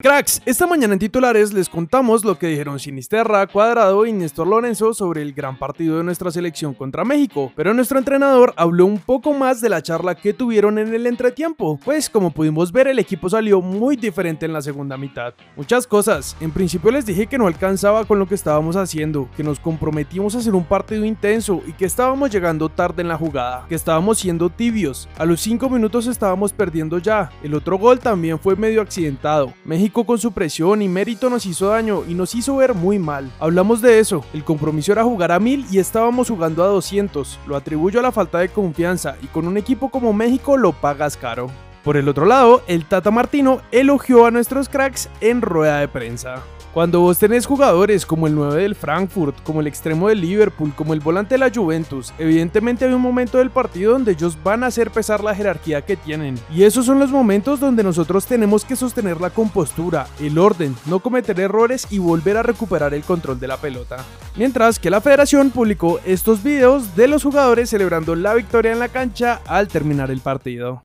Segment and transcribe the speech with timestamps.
[0.00, 4.94] Cracks, esta mañana en titulares les contamos lo que dijeron Sinisterra, Cuadrado y Néstor Lorenzo
[4.94, 9.32] sobre el gran partido de nuestra selección contra México, pero nuestro entrenador habló un poco
[9.32, 13.28] más de la charla que tuvieron en el entretiempo, pues como pudimos ver el equipo
[13.28, 15.34] salió muy diferente en la segunda mitad.
[15.56, 19.42] Muchas cosas, en principio les dije que no alcanzaba con lo que estábamos haciendo, que
[19.42, 23.66] nos comprometimos a hacer un partido intenso y que estábamos llegando tarde en la jugada,
[23.68, 28.38] que estábamos siendo tibios, a los 5 minutos estábamos perdiendo ya, el otro gol también
[28.38, 32.56] fue medio accidentado, México con su presión y mérito nos hizo daño y nos hizo
[32.56, 33.30] ver muy mal.
[33.40, 37.56] Hablamos de eso, el compromiso era jugar a 1000 y estábamos jugando a 200, lo
[37.56, 41.48] atribuyo a la falta de confianza y con un equipo como México lo pagas caro.
[41.82, 46.42] Por el otro lado, el Tata Martino elogió a nuestros cracks en rueda de prensa.
[46.78, 50.94] Cuando vos tenés jugadores como el 9 del Frankfurt, como el extremo del Liverpool, como
[50.94, 54.68] el volante de la Juventus, evidentemente hay un momento del partido donde ellos van a
[54.68, 56.38] hacer pesar la jerarquía que tienen.
[56.54, 61.00] Y esos son los momentos donde nosotros tenemos que sostener la compostura, el orden, no
[61.00, 63.96] cometer errores y volver a recuperar el control de la pelota.
[64.36, 68.88] Mientras que la federación publicó estos videos de los jugadores celebrando la victoria en la
[68.88, 70.84] cancha al terminar el partido.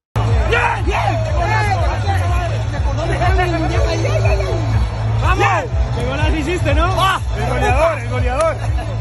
[6.44, 6.86] Hiciste, ¿no?
[6.86, 7.22] ¡Ah!
[7.38, 8.56] El goleador, el goleador.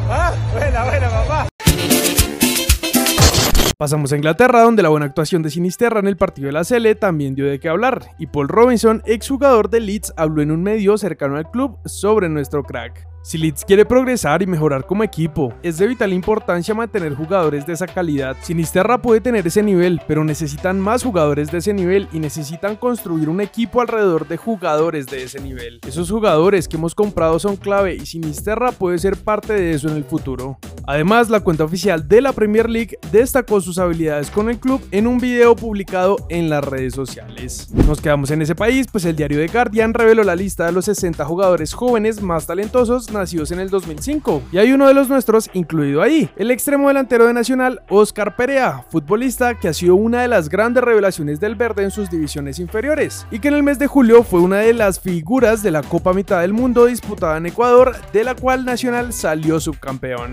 [0.08, 0.32] ¡Ah!
[0.52, 1.48] Buena, buena, papá.
[3.76, 6.94] Pasamos a Inglaterra, donde la buena actuación de Sinisterra en el partido de la Sele
[6.94, 10.96] también dio de qué hablar, y Paul Robinson, exjugador de Leeds, habló en un medio
[10.98, 13.11] cercano al club sobre nuestro crack.
[13.24, 17.72] Si Leeds quiere progresar y mejorar como equipo, es de vital importancia mantener jugadores de
[17.72, 18.36] esa calidad.
[18.42, 23.28] Sinisterra puede tener ese nivel, pero necesitan más jugadores de ese nivel y necesitan construir
[23.28, 25.78] un equipo alrededor de jugadores de ese nivel.
[25.86, 29.98] Esos jugadores que hemos comprado son clave y Sinisterra puede ser parte de eso en
[29.98, 30.58] el futuro.
[30.84, 35.06] Además, la cuenta oficial de la Premier League destacó sus habilidades con el club en
[35.06, 37.68] un video publicado en las redes sociales.
[37.72, 40.86] Nos quedamos en ese país, pues el diario The Guardian reveló la lista de los
[40.86, 44.42] 60 jugadores jóvenes más talentosos nacidos en el 2005.
[44.52, 48.84] Y hay uno de los nuestros incluido ahí, el extremo delantero de Nacional, Oscar Perea,
[48.90, 53.26] futbolista que ha sido una de las grandes revelaciones del verde en sus divisiones inferiores,
[53.30, 56.12] y que en el mes de julio fue una de las figuras de la Copa
[56.12, 60.32] Mitad del Mundo disputada en Ecuador, de la cual Nacional salió subcampeón.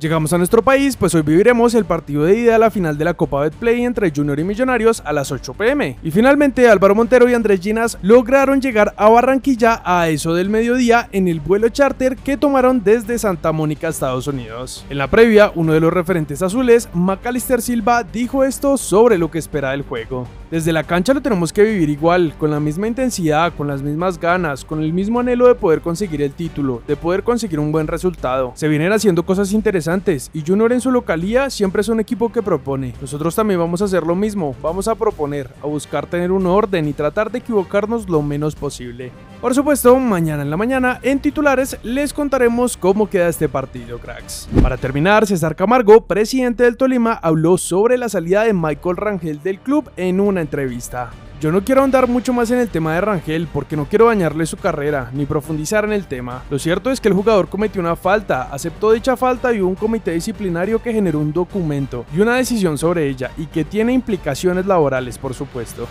[0.00, 3.04] Llegamos a nuestro país, pues hoy viviremos el partido de ida a la final de
[3.04, 5.98] la Copa Betplay entre Junior y Millonarios a las 8 pm.
[6.02, 11.10] Y finalmente Álvaro Montero y Andrés Ginas lograron llegar a Barranquilla a eso del mediodía
[11.12, 14.86] en el vuelo charter que tomaron desde Santa Mónica, Estados Unidos.
[14.88, 19.38] En la previa, uno de los referentes azules, Macalister Silva, dijo esto sobre lo que
[19.38, 20.26] espera del juego.
[20.50, 24.18] Desde la cancha lo tenemos que vivir igual, con la misma intensidad, con las mismas
[24.18, 27.86] ganas, con el mismo anhelo de poder conseguir el título, de poder conseguir un buen
[27.86, 28.52] resultado.
[28.54, 29.89] Se vienen haciendo cosas interesantes
[30.32, 32.94] y Junior en su localía siempre es un equipo que propone.
[33.00, 36.86] Nosotros también vamos a hacer lo mismo, vamos a proponer, a buscar tener un orden
[36.86, 39.10] y tratar de equivocarnos lo menos posible.
[39.40, 44.48] Por supuesto, mañana en la mañana en titulares les contaremos cómo queda este partido, cracks.
[44.62, 49.58] Para terminar, César Camargo, presidente del Tolima, habló sobre la salida de Michael Rangel del
[49.58, 51.10] club en una entrevista.
[51.40, 54.44] Yo no quiero ahondar mucho más en el tema de Rangel porque no quiero dañarle
[54.44, 56.42] su carrera ni profundizar en el tema.
[56.50, 59.74] Lo cierto es que el jugador cometió una falta, aceptó dicha falta y hubo un
[59.74, 64.66] comité disciplinario que generó un documento y una decisión sobre ella y que tiene implicaciones
[64.66, 65.88] laborales, por supuesto.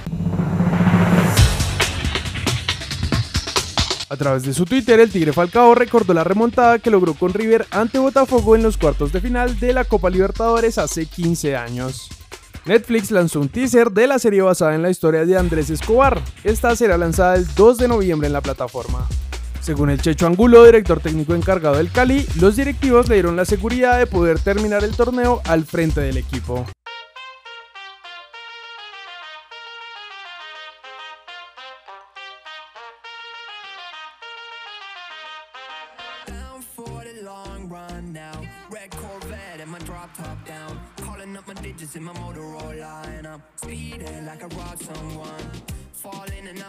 [4.08, 7.66] A través de su Twitter, el Tigre Falcao recordó la remontada que logró con River
[7.72, 12.19] ante Botafogo en los cuartos de final de la Copa Libertadores hace 15 años.
[12.66, 16.22] Netflix lanzó un teaser de la serie basada en la historia de Andrés Escobar.
[16.44, 19.08] Esta será lanzada el 2 de noviembre en la plataforma.
[19.62, 24.00] Según el Checho Angulo, director técnico encargado del Cali, los directivos le dieron la seguridad
[24.00, 26.66] de poder terminar el torneo al frente del equipo.
[41.34, 45.52] My digits in my Motorola And I'm speeding like I robbed someone.
[45.94, 46.66] Falling and I'm